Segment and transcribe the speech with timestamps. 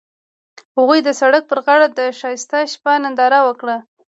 [0.77, 3.77] هغوی د سړک پر غاړه د ښایسته شپه ننداره وکړه.